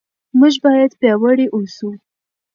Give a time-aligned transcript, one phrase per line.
[0.39, 1.89] موږ باید پیاوړي اوسو.